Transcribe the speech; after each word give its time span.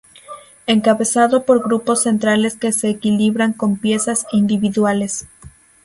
Encabezado 0.65 1.45
por 1.45 1.61
grupos 1.63 2.01
centrales 2.01 2.55
que 2.57 2.71
se 2.71 2.89
equilibran 2.89 3.53
con 3.53 3.77
piezas 3.77 4.25
individuales. 4.31 5.27